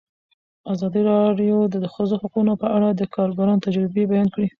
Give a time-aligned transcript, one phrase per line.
[0.73, 4.47] ازادي راډیو د د ښځو حقونه په اړه د کارګرانو تجربې بیان کړي.